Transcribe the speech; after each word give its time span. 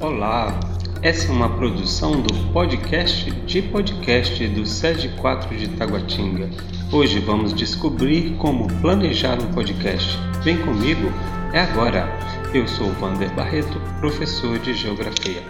Olá, 0.00 0.58
essa 1.02 1.28
é 1.28 1.30
uma 1.30 1.58
produção 1.58 2.22
do 2.22 2.32
podcast 2.54 3.30
de 3.30 3.60
podcast 3.60 4.48
do 4.48 4.64
SED 4.64 5.10
4 5.20 5.54
de 5.54 5.68
Taguatinga. 5.76 6.48
Hoje 6.90 7.20
vamos 7.20 7.52
descobrir 7.52 8.34
como 8.38 8.66
planejar 8.80 9.38
um 9.38 9.52
podcast. 9.52 10.16
Vem 10.42 10.56
comigo, 10.64 11.12
é 11.52 11.60
agora. 11.60 12.08
Eu 12.54 12.66
sou 12.66 12.90
Vander 12.92 13.30
Barreto, 13.34 13.78
professor 14.00 14.58
de 14.60 14.72
Geografia. 14.72 15.42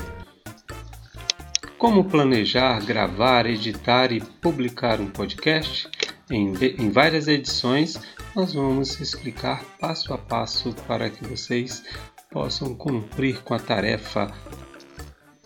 Como 1.79 2.03
planejar, 2.07 2.85
gravar, 2.85 3.47
editar 3.47 4.11
e 4.11 4.21
publicar 4.21 5.01
um 5.01 5.07
podcast? 5.07 5.89
Em, 6.29 6.55
em 6.77 6.91
várias 6.91 7.29
edições, 7.29 8.01
nós 8.35 8.53
vamos 8.53 8.99
explicar 9.01 9.63
passo 9.81 10.13
a 10.13 10.19
passo 10.19 10.75
para 10.89 11.09
que 11.09 11.25
vocês 11.25 11.85
possam 12.31 12.75
cumprir 12.75 13.43
com 13.43 13.55
a 13.55 13.59
tarefa 13.59 14.33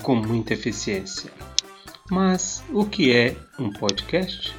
com 0.02 0.14
muita 0.14 0.52
eficiência. 0.52 1.30
Mas 2.10 2.62
o 2.70 2.84
que 2.84 3.10
é 3.10 3.34
um 3.58 3.70
podcast? 3.70 4.54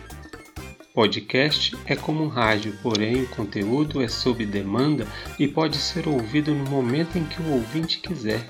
Podcast 0.96 1.78
é 1.86 1.96
como 1.96 2.24
um 2.24 2.28
rádio, 2.28 2.76
porém 2.82 3.22
o 3.22 3.28
conteúdo 3.28 4.02
é 4.02 4.08
sob 4.08 4.46
demanda 4.46 5.06
e 5.38 5.48
pode 5.48 5.78
ser 5.78 6.08
ouvido 6.08 6.56
no 6.56 6.68
momento 6.70 7.18
em 7.18 7.26
que 7.26 7.42
o 7.42 7.52
ouvinte 7.52 8.00
quiser. 8.00 8.50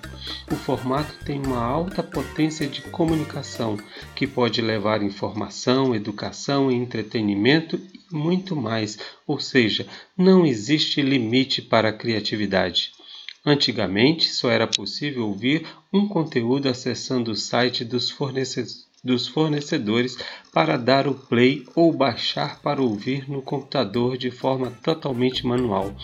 O 0.50 0.56
formato 0.56 1.26
tem 1.26 1.42
uma 1.44 1.62
alta 1.62 2.04
potência 2.04 2.68
de 2.68 2.82
comunicação 2.84 3.78
que 4.16 4.28
pode 4.28 4.62
levar 4.62 5.02
informação, 5.02 5.96
educação, 5.96 6.72
entretenimento 6.72 7.82
e 7.94 8.16
muito 8.16 8.56
mais, 8.56 8.98
ou 9.26 9.40
seja, 9.40 9.88
não 10.16 10.46
existe 10.46 11.02
limite 11.02 11.64
para 11.64 11.90
a 11.90 11.94
criatividade. 11.94 12.92
Antigamente, 13.46 14.28
só 14.28 14.50
era 14.50 14.66
possível 14.66 15.28
ouvir 15.28 15.68
um 15.94 16.08
conteúdo 16.08 16.68
acessando 16.68 17.30
o 17.30 17.36
site 17.36 17.86
dos, 17.86 18.10
fornecedores 19.28 20.18
para 20.52 20.78
dar 20.78 21.08
o 21.08 21.14
play 21.14 21.64
ou 21.76 21.94
baixar 21.94 22.60
para 22.60 22.82
ouvir 22.82 23.30
no 23.30 23.44
computador 23.44 24.18
de 24.18 24.32
forma 24.32 24.72
totalmente 24.82 25.46
manual. 25.46 25.96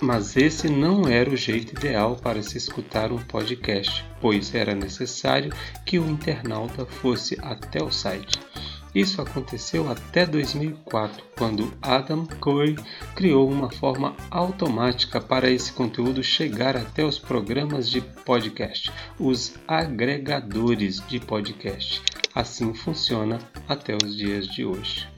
Mas 0.00 0.36
esse 0.36 0.68
não 0.68 1.06
era 1.06 1.30
o 1.30 1.36
jeito 1.36 1.78
ideal 1.78 2.16
para 2.16 2.42
se 2.42 2.58
escutar 2.58 3.12
um 3.12 3.18
podcast, 3.18 4.04
pois 4.20 4.52
era 4.52 4.74
necessário 4.74 5.52
que 5.86 6.00
o 6.00 6.10
internauta 6.10 6.84
fosse 6.84 7.38
até 7.40 7.80
o 7.80 7.92
site. 7.92 8.40
Isso 8.94 9.22
aconteceu 9.22 9.90
até 9.90 10.26
2004, 10.26 11.24
quando 11.38 11.72
Adam 11.80 12.26
Curry 12.26 12.76
criou 13.14 13.50
uma 13.50 13.70
forma 13.70 14.14
automática 14.30 15.18
para 15.18 15.50
esse 15.50 15.72
conteúdo 15.72 16.22
chegar 16.22 16.76
até 16.76 17.02
os 17.02 17.18
programas 17.18 17.88
de 17.88 18.02
podcast, 18.02 18.92
os 19.18 19.54
agregadores 19.66 21.02
de 21.08 21.18
podcast. 21.18 22.02
Assim 22.34 22.74
funciona 22.74 23.38
até 23.66 23.96
os 23.96 24.14
dias 24.14 24.46
de 24.46 24.64
hoje. 24.64 25.08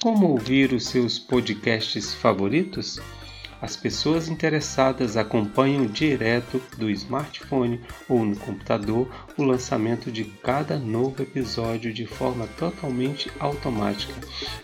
Como 0.00 0.28
ouvir 0.28 0.72
os 0.72 0.86
seus 0.86 1.18
podcasts 1.18 2.14
favoritos? 2.14 3.00
As 3.64 3.76
pessoas 3.76 4.28
interessadas 4.28 5.16
acompanham 5.16 5.86
direto 5.86 6.60
do 6.76 6.90
smartphone 6.90 7.80
ou 8.06 8.22
no 8.22 8.36
computador 8.36 9.08
o 9.38 9.42
lançamento 9.42 10.12
de 10.12 10.22
cada 10.22 10.78
novo 10.78 11.22
episódio 11.22 11.90
de 11.90 12.04
forma 12.04 12.46
totalmente 12.58 13.32
automática, 13.40 14.12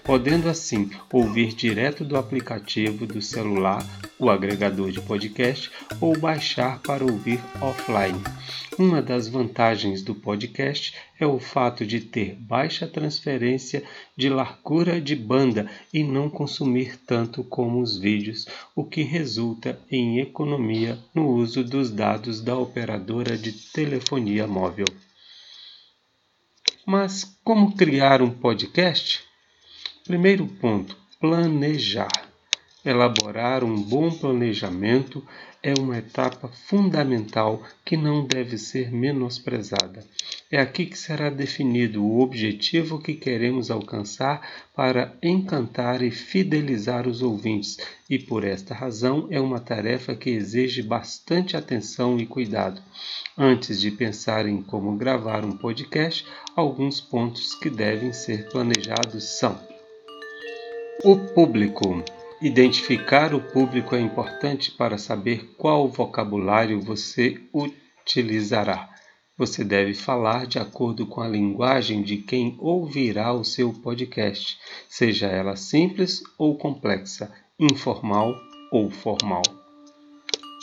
podendo 0.04 0.50
assim 0.50 0.90
ouvir 1.10 1.54
direto 1.54 2.04
do 2.04 2.14
aplicativo 2.14 3.06
do 3.06 3.22
celular, 3.22 3.82
o 4.18 4.28
agregador 4.28 4.90
de 4.90 5.00
podcast 5.00 5.70
ou 5.98 6.14
baixar 6.18 6.78
para 6.80 7.02
ouvir 7.02 7.40
offline. 7.58 8.22
Uma 8.78 9.02
das 9.02 9.28
vantagens 9.28 10.00
do 10.00 10.14
podcast 10.14 10.94
é 11.18 11.26
o 11.26 11.40
fato 11.40 11.84
de 11.84 12.00
ter 12.00 12.36
baixa 12.36 12.86
transferência 12.86 13.82
de 14.16 14.28
largura 14.28 15.00
de 15.00 15.16
banda 15.16 15.68
e 15.92 16.04
não 16.04 16.30
consumir 16.30 16.96
tanto 17.04 17.42
como 17.42 17.80
os 17.80 17.98
vídeos, 17.98 18.46
o 18.74 18.84
que 18.84 19.02
resulta 19.02 19.78
em 19.90 20.20
economia 20.20 20.98
no 21.12 21.28
uso 21.28 21.64
dos 21.64 21.90
dados 21.90 22.40
da 22.40 22.56
operadora 22.56 23.36
de 23.36 23.52
telefonia 23.52 24.46
móvel. 24.46 24.86
Mas 26.86 27.24
como 27.44 27.76
criar 27.76 28.22
um 28.22 28.30
podcast? 28.30 29.20
Primeiro 30.04 30.46
ponto: 30.46 30.96
planejar. 31.20 32.29
Elaborar 32.82 33.62
um 33.62 33.76
bom 33.82 34.10
planejamento 34.10 35.22
é 35.62 35.74
uma 35.78 35.98
etapa 35.98 36.48
fundamental 36.48 37.62
que 37.84 37.94
não 37.94 38.26
deve 38.26 38.56
ser 38.56 38.90
menosprezada. 38.90 40.02
É 40.50 40.58
aqui 40.58 40.86
que 40.86 40.98
será 40.98 41.28
definido 41.28 42.02
o 42.02 42.20
objetivo 42.20 42.98
que 42.98 43.12
queremos 43.12 43.70
alcançar 43.70 44.40
para 44.74 45.14
encantar 45.22 46.00
e 46.00 46.10
fidelizar 46.10 47.06
os 47.06 47.20
ouvintes, 47.20 47.76
e 48.08 48.18
por 48.18 48.44
esta 48.44 48.74
razão 48.74 49.28
é 49.30 49.38
uma 49.38 49.60
tarefa 49.60 50.14
que 50.14 50.30
exige 50.30 50.82
bastante 50.82 51.58
atenção 51.58 52.18
e 52.18 52.24
cuidado. 52.24 52.80
Antes 53.36 53.78
de 53.78 53.90
pensar 53.90 54.46
em 54.46 54.62
como 54.62 54.96
gravar 54.96 55.44
um 55.44 55.52
podcast, 55.52 56.26
alguns 56.56 56.98
pontos 56.98 57.54
que 57.54 57.68
devem 57.68 58.14
ser 58.14 58.48
planejados 58.48 59.38
são: 59.38 59.60
o 61.04 61.16
público. 61.16 62.02
Identificar 62.42 63.34
o 63.34 63.40
público 63.40 63.94
é 63.94 64.00
importante 64.00 64.70
para 64.70 64.96
saber 64.96 65.54
qual 65.58 65.86
vocabulário 65.86 66.80
você 66.80 67.38
utilizará. 67.52 68.88
Você 69.36 69.62
deve 69.62 69.92
falar 69.92 70.46
de 70.46 70.58
acordo 70.58 71.06
com 71.06 71.20
a 71.20 71.28
linguagem 71.28 72.02
de 72.02 72.16
quem 72.16 72.56
ouvirá 72.58 73.30
o 73.34 73.44
seu 73.44 73.74
podcast, 73.74 74.58
seja 74.88 75.26
ela 75.26 75.54
simples 75.54 76.22
ou 76.38 76.56
complexa, 76.56 77.30
informal 77.58 78.34
ou 78.72 78.88
formal. 78.88 79.42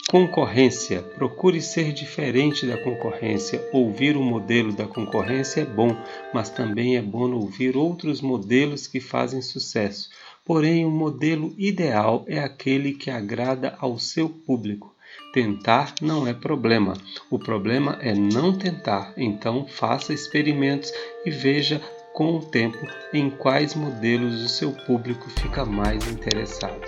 Concorrência. 0.09 1.01
Procure 1.01 1.61
ser 1.61 1.91
diferente 1.91 2.65
da 2.65 2.81
concorrência. 2.81 3.61
Ouvir 3.73 4.15
o 4.15 4.23
modelo 4.23 4.71
da 4.71 4.87
concorrência 4.87 5.61
é 5.61 5.65
bom, 5.65 5.89
mas 6.33 6.49
também 6.49 6.95
é 6.95 7.01
bom 7.01 7.29
ouvir 7.33 7.75
outros 7.75 8.21
modelos 8.21 8.87
que 8.87 9.01
fazem 9.01 9.41
sucesso. 9.41 10.09
Porém, 10.47 10.85
o 10.85 10.89
modelo 10.89 11.53
ideal 11.57 12.23
é 12.25 12.39
aquele 12.39 12.93
que 12.93 13.11
agrada 13.11 13.75
ao 13.81 13.99
seu 13.99 14.29
público. 14.29 14.95
Tentar 15.33 15.93
não 16.01 16.25
é 16.25 16.33
problema, 16.33 16.93
o 17.29 17.37
problema 17.37 17.99
é 18.01 18.13
não 18.15 18.57
tentar. 18.57 19.13
Então, 19.17 19.67
faça 19.67 20.13
experimentos 20.13 20.93
e 21.25 21.29
veja 21.29 21.81
com 22.13 22.37
o 22.37 22.45
tempo 22.45 22.79
em 23.13 23.29
quais 23.29 23.75
modelos 23.75 24.41
o 24.41 24.47
seu 24.47 24.71
público 24.71 25.29
fica 25.31 25.65
mais 25.65 26.07
interessado. 26.07 26.81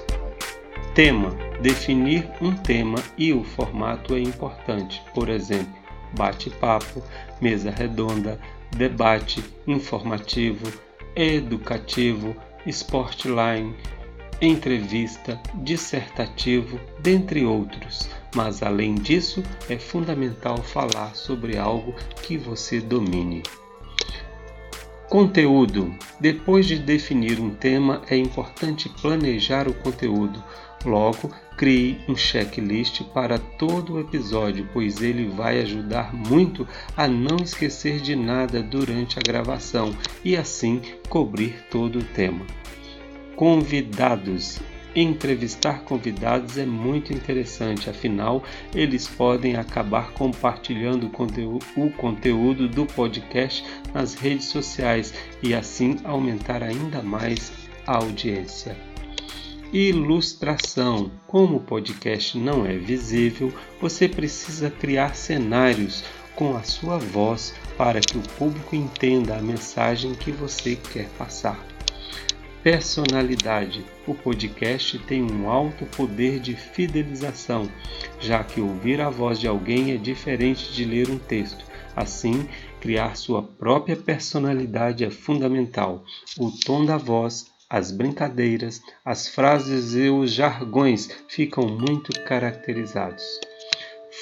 Tema: 0.95 1.31
definir 1.61 2.29
um 2.41 2.55
tema 2.55 2.97
e 3.17 3.33
o 3.33 3.43
formato 3.43 4.15
é 4.15 4.21
importante. 4.21 5.01
Por 5.13 5.27
exemplo, 5.27 5.75
bate-papo, 6.17 7.03
mesa 7.41 7.71
redonda, 7.71 8.39
debate, 8.71 9.43
informativo, 9.67 10.71
educativo 11.13 12.33
Sportline, 12.65 13.75
entrevista, 14.41 15.39
dissertativo, 15.55 16.79
dentre 16.99 17.45
outros. 17.45 18.09
Mas 18.35 18.61
além 18.61 18.95
disso, 18.95 19.43
é 19.69 19.77
fundamental 19.77 20.57
falar 20.57 21.15
sobre 21.15 21.57
algo 21.57 21.93
que 22.23 22.37
você 22.37 22.79
domine. 22.79 23.43
Conteúdo: 25.09 25.91
Depois 26.19 26.67
de 26.67 26.77
definir 26.77 27.39
um 27.39 27.49
tema, 27.49 28.03
é 28.07 28.15
importante 28.15 28.87
planejar 29.01 29.67
o 29.67 29.73
conteúdo. 29.73 30.43
Logo, 30.85 31.31
crie 31.57 31.99
um 32.07 32.15
checklist 32.15 33.01
para 33.05 33.39
todo 33.39 33.93
o 33.93 33.99
episódio, 33.99 34.69
pois 34.71 35.01
ele 35.01 35.25
vai 35.25 35.59
ajudar 35.61 36.13
muito 36.13 36.67
a 36.95 37.07
não 37.07 37.37
esquecer 37.37 37.99
de 37.99 38.15
nada 38.15 38.61
durante 38.61 39.17
a 39.17 39.21
gravação 39.21 39.95
e 40.23 40.37
assim 40.37 40.79
cobrir 41.09 41.55
todo 41.71 41.97
o 41.97 42.03
tema. 42.03 42.45
Convidados 43.35 44.59
Entrevistar 44.95 45.81
convidados 45.81 46.57
é 46.57 46.65
muito 46.65 47.13
interessante, 47.13 47.89
afinal, 47.89 48.43
eles 48.73 49.07
podem 49.07 49.55
acabar 49.55 50.11
compartilhando 50.13 51.11
o 51.75 51.91
conteúdo 51.91 52.67
do 52.67 52.85
podcast 52.87 53.63
nas 53.93 54.15
redes 54.15 54.45
sociais 54.45 55.13
e 55.43 55.53
assim 55.53 55.97
aumentar 56.03 56.63
ainda 56.63 57.03
mais 57.03 57.51
a 57.85 57.97
audiência. 57.97 58.75
Ilustração: 59.71 61.11
Como 61.27 61.57
o 61.57 61.63
podcast 61.63 62.35
não 62.35 62.65
é 62.65 62.75
visível, 62.75 63.53
você 63.79 64.09
precisa 64.09 64.71
criar 64.71 65.15
cenários 65.15 66.03
com 66.35 66.57
a 66.57 66.63
sua 66.63 66.97
voz 66.97 67.53
para 67.77 67.99
que 67.99 68.17
o 68.17 68.21
público 68.21 68.75
entenda 68.75 69.37
a 69.37 69.41
mensagem 69.41 70.15
que 70.15 70.31
você 70.31 70.75
quer 70.75 71.07
passar. 71.09 71.68
Personalidade. 72.61 73.85
O 74.05 74.13
podcast 74.13 74.99
tem 74.99 75.23
um 75.23 75.49
alto 75.49 75.85
poder 75.85 76.41
de 76.41 76.55
fidelização, 76.55 77.71
já 78.19 78.43
que 78.43 78.59
ouvir 78.59 78.99
a 78.99 79.09
voz 79.09 79.39
de 79.39 79.47
alguém 79.47 79.93
é 79.93 79.97
diferente 79.97 80.73
de 80.73 80.83
ler 80.83 81.09
um 81.09 81.17
texto. 81.17 81.63
Assim, 81.95 82.49
criar 82.81 83.15
sua 83.15 83.41
própria 83.41 83.95
personalidade 83.95 85.05
é 85.05 85.09
fundamental. 85.09 86.03
O 86.37 86.51
tom 86.51 86.85
da 86.85 86.97
voz, 86.97 87.45
as 87.69 87.91
brincadeiras, 87.91 88.81
as 89.05 89.29
frases 89.29 89.95
e 89.95 90.09
os 90.09 90.33
jargões 90.33 91.09
ficam 91.29 91.65
muito 91.65 92.11
caracterizados. 92.23 93.23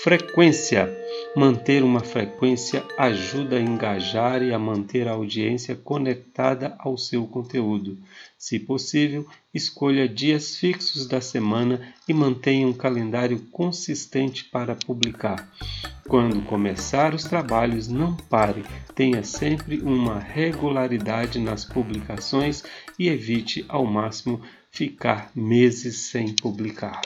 Frequência. 0.03 0.95
Manter 1.35 1.83
uma 1.83 2.01
frequência 2.01 2.85
ajuda 2.97 3.57
a 3.57 3.61
engajar 3.61 4.43
e 4.43 4.53
a 4.53 4.59
manter 4.59 5.07
a 5.07 5.13
audiência 5.13 5.75
conectada 5.75 6.75
ao 6.77 6.97
seu 6.97 7.25
conteúdo. 7.25 7.97
Se 8.37 8.59
possível, 8.59 9.25
escolha 9.51 10.07
dias 10.07 10.55
fixos 10.55 11.07
da 11.07 11.19
semana 11.19 11.93
e 12.07 12.13
mantenha 12.13 12.67
um 12.67 12.73
calendário 12.73 13.39
consistente 13.51 14.45
para 14.45 14.75
publicar. 14.75 15.51
Quando 16.07 16.45
começar 16.45 17.15
os 17.15 17.23
trabalhos, 17.23 17.87
não 17.87 18.15
pare, 18.15 18.63
tenha 18.93 19.23
sempre 19.23 19.79
uma 19.79 20.19
regularidade 20.19 21.39
nas 21.39 21.65
publicações 21.65 22.63
e 22.99 23.09
evite 23.09 23.65
ao 23.67 23.83
máximo 23.83 24.41
ficar 24.69 25.31
meses 25.35 26.11
sem 26.11 26.35
publicar. 26.35 27.01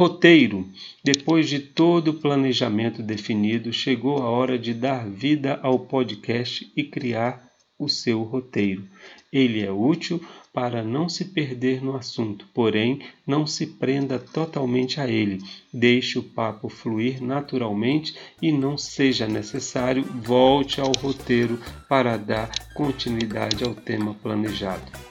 Roteiro. 0.00 0.66
Depois 1.04 1.46
de 1.46 1.58
todo 1.58 2.08
o 2.08 2.14
planejamento 2.14 3.02
definido, 3.02 3.70
chegou 3.70 4.16
a 4.22 4.30
hora 4.30 4.58
de 4.58 4.72
dar 4.72 5.06
vida 5.06 5.60
ao 5.62 5.78
podcast 5.78 6.72
e 6.74 6.82
criar 6.82 7.46
o 7.78 7.86
seu 7.86 8.22
roteiro. 8.22 8.82
Ele 9.30 9.62
é 9.62 9.70
útil 9.70 10.18
para 10.54 10.82
não 10.82 11.06
se 11.06 11.26
perder 11.26 11.84
no 11.84 11.94
assunto, 11.94 12.48
porém 12.54 13.00
não 13.26 13.46
se 13.46 13.66
prenda 13.66 14.18
totalmente 14.18 14.98
a 14.98 15.06
ele. 15.06 15.38
Deixe 15.70 16.18
o 16.18 16.22
papo 16.22 16.70
fluir 16.70 17.22
naturalmente 17.22 18.16
e 18.40 18.50
não 18.50 18.78
seja 18.78 19.28
necessário 19.28 20.02
volte 20.02 20.80
ao 20.80 20.92
roteiro 20.92 21.60
para 21.90 22.16
dar 22.16 22.48
continuidade 22.72 23.64
ao 23.64 23.74
tema 23.74 24.14
planejado. 24.14 25.09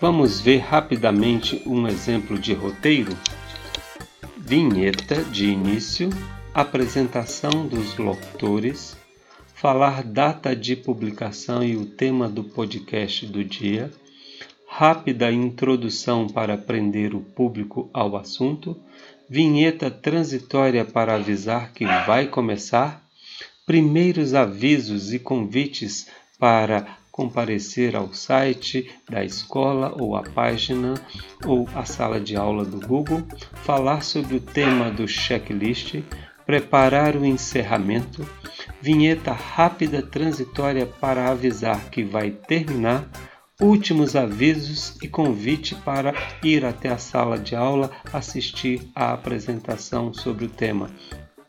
Vamos 0.00 0.40
ver 0.40 0.60
rapidamente 0.60 1.62
um 1.66 1.86
exemplo 1.86 2.38
de 2.38 2.54
roteiro? 2.54 3.14
Vinheta 4.34 5.22
de 5.24 5.44
início, 5.44 6.08
apresentação 6.54 7.66
dos 7.66 7.98
locutores, 7.98 8.96
falar 9.54 10.02
data 10.02 10.56
de 10.56 10.74
publicação 10.74 11.62
e 11.62 11.76
o 11.76 11.84
tema 11.84 12.30
do 12.30 12.42
podcast 12.42 13.26
do 13.26 13.44
dia, 13.44 13.92
rápida 14.66 15.30
introdução 15.30 16.26
para 16.26 16.56
prender 16.56 17.14
o 17.14 17.20
público 17.20 17.90
ao 17.92 18.16
assunto, 18.16 18.74
vinheta 19.28 19.90
transitória 19.90 20.82
para 20.82 21.16
avisar 21.16 21.74
que 21.74 21.84
vai 21.84 22.26
começar, 22.26 23.06
primeiros 23.66 24.32
avisos 24.32 25.12
e 25.12 25.18
convites 25.18 26.08
para 26.38 26.99
comparecer 27.20 27.94
ao 27.94 28.14
site 28.14 28.90
da 29.06 29.22
escola 29.22 29.94
ou 30.00 30.16
à 30.16 30.22
página 30.22 30.94
ou 31.44 31.68
à 31.74 31.84
sala 31.84 32.18
de 32.18 32.34
aula 32.34 32.64
do 32.64 32.80
Google, 32.80 33.22
falar 33.62 34.02
sobre 34.02 34.36
o 34.36 34.40
tema 34.40 34.90
do 34.90 35.06
checklist, 35.06 36.02
preparar 36.46 37.16
o 37.16 37.26
encerramento, 37.26 38.26
vinheta 38.80 39.32
rápida 39.32 40.00
transitória 40.00 40.86
para 40.86 41.28
avisar 41.28 41.90
que 41.90 42.02
vai 42.02 42.30
terminar, 42.30 43.06
últimos 43.60 44.16
avisos 44.16 44.96
e 45.02 45.06
convite 45.06 45.74
para 45.74 46.14
ir 46.42 46.64
até 46.64 46.88
a 46.88 46.96
sala 46.96 47.36
de 47.36 47.54
aula 47.54 47.90
assistir 48.14 48.90
à 48.94 49.12
apresentação 49.12 50.14
sobre 50.14 50.46
o 50.46 50.48
tema 50.48 50.88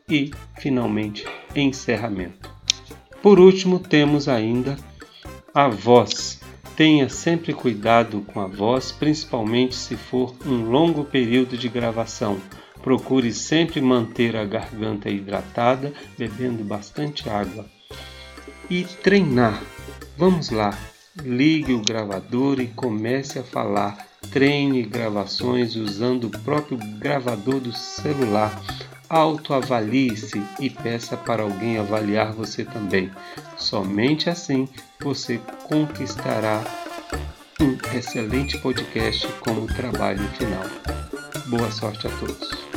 e, 0.09 0.31
finalmente, 0.59 1.25
encerramento. 1.55 2.53
Por 3.21 3.39
último, 3.39 3.79
temos 3.79 4.27
ainda 4.27 4.75
a 5.53 5.67
voz. 5.67 6.39
Tenha 6.75 7.09
sempre 7.09 7.53
cuidado 7.53 8.21
com 8.21 8.39
a 8.39 8.47
voz, 8.47 8.91
principalmente 8.91 9.75
se 9.75 9.95
for 9.95 10.35
um 10.45 10.69
longo 10.69 11.03
período 11.03 11.57
de 11.57 11.67
gravação. 11.67 12.39
Procure 12.81 13.31
sempre 13.33 13.81
manter 13.81 14.35
a 14.35 14.45
garganta 14.45 15.09
hidratada, 15.09 15.93
bebendo 16.17 16.63
bastante 16.63 17.29
água. 17.29 17.65
E 18.69 18.83
treinar. 18.83 19.61
Vamos 20.17 20.49
lá. 20.49 20.77
Ligue 21.21 21.73
o 21.73 21.81
gravador 21.81 22.59
e 22.59 22.67
comece 22.67 23.37
a 23.37 23.43
falar. 23.43 24.07
Treine 24.31 24.83
gravações 24.83 25.75
usando 25.75 26.25
o 26.25 26.29
próprio 26.29 26.77
gravador 26.99 27.59
do 27.59 27.73
celular 27.73 28.59
autoavalie-se 29.11 30.41
e 30.57 30.69
peça 30.69 31.17
para 31.17 31.43
alguém 31.43 31.77
avaliar 31.77 32.31
você 32.31 32.63
também. 32.63 33.11
Somente 33.57 34.29
assim 34.29 34.69
você 35.01 35.37
conquistará 35.67 36.63
um 37.59 37.77
excelente 37.93 38.57
podcast 38.59 39.27
como 39.41 39.67
trabalho 39.67 40.23
final. 40.37 40.63
Boa 41.47 41.69
sorte 41.71 42.07
a 42.07 42.09
todos. 42.11 42.70